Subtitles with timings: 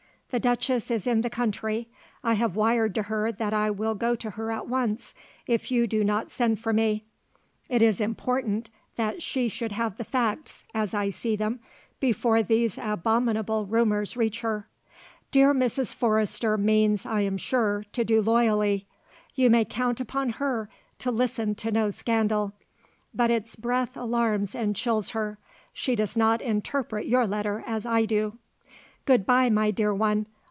[0.33, 1.89] The Duchess is in the country;
[2.23, 5.13] I have wired to her that I will go to her at once
[5.45, 7.03] if you do not send for me;
[7.67, 11.59] it is important that she should have the facts as I see them
[11.99, 14.69] before these abominable rumours reach her.
[15.31, 15.93] Dear Mrs.
[15.93, 18.87] Forrester means, I am sure, to do loyally;
[19.35, 22.53] you may count upon her to listen to no scandal;
[23.13, 25.39] but its breath alarms and chills her:
[25.73, 28.37] she does not interpret your letter as I do.
[29.05, 30.27] "Good bye, my dear one.